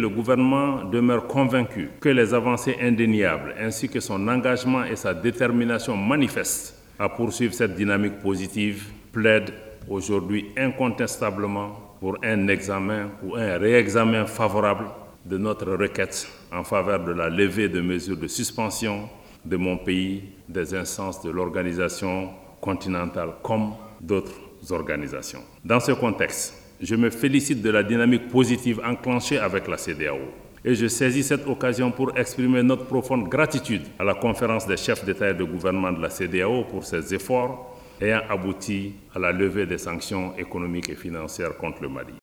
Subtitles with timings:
[0.00, 5.96] Le gouvernement demeure convaincu que les avancées indéniables ainsi que son engagement et sa détermination
[5.96, 9.52] manifeste à poursuivre cette dynamique positive plaident
[9.88, 14.84] aujourd'hui incontestablement pour un examen ou un réexamen favorable
[15.26, 19.08] de notre requête en faveur de la levée de mesures de suspension
[19.44, 22.28] de mon pays des instances de l'organisation
[22.60, 24.38] continentale comme d'autres
[24.70, 25.42] organisations.
[25.64, 30.18] Dans ce contexte, je me félicite de la dynamique positive enclenchée avec la CDAO.
[30.64, 35.04] Et je saisis cette occasion pour exprimer notre profonde gratitude à la conférence des chefs
[35.04, 39.66] d'État et de gouvernement de la CDAO pour ses efforts ayant abouti à la levée
[39.66, 42.14] des sanctions économiques et financières contre le Mali.